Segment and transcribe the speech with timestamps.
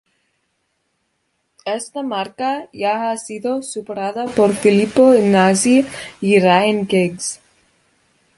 [1.65, 5.85] Esta marca ya ha sido superada por Filippo Inzaghi
[6.19, 7.39] y Ryan Giggs.